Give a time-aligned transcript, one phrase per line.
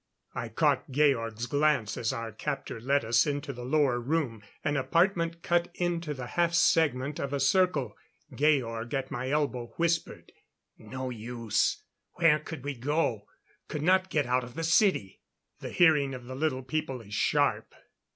[0.33, 5.43] I caught Georg's glance as our captor led us into the lower room an apartment
[5.43, 7.95] cut into the half segment of a circle.
[8.33, 10.31] Georg, at my elbow, whispered:
[10.75, 11.83] "No use!
[12.13, 13.27] Where could we go?
[13.67, 15.21] Could not get out of the city"
[15.61, 17.75] The hearing of the Little People is sharp.